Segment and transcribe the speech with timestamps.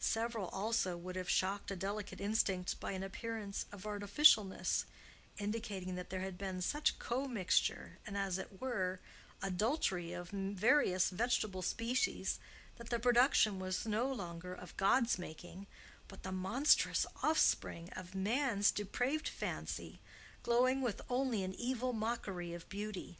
[0.00, 4.84] Several also would have shocked a delicate instinct by an appearance of artificialness
[5.38, 9.00] indicating that there had been such commixture, and, as it were,
[9.40, 12.38] adultery, of various vegetable species,
[12.76, 15.66] that the production was no longer of God's making,
[16.06, 20.00] but the monstrous offspring of man's depraved fancy,
[20.42, 23.16] glowing with only an evil mockery of beauty.